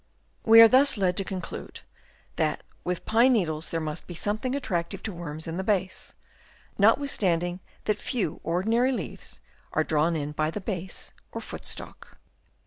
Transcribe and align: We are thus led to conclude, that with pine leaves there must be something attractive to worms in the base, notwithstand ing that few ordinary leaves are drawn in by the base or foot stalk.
We 0.43 0.61
are 0.61 0.67
thus 0.67 0.97
led 0.97 1.15
to 1.17 1.23
conclude, 1.23 1.81
that 2.37 2.63
with 2.83 3.05
pine 3.05 3.35
leaves 3.35 3.69
there 3.69 3.79
must 3.79 4.07
be 4.07 4.15
something 4.15 4.55
attractive 4.55 5.03
to 5.03 5.13
worms 5.13 5.45
in 5.45 5.57
the 5.57 5.63
base, 5.63 6.15
notwithstand 6.79 7.43
ing 7.43 7.59
that 7.85 7.99
few 7.99 8.39
ordinary 8.43 8.91
leaves 8.93 9.41
are 9.73 9.83
drawn 9.83 10.15
in 10.15 10.31
by 10.31 10.49
the 10.49 10.59
base 10.59 11.11
or 11.31 11.39
foot 11.39 11.67
stalk. 11.67 12.17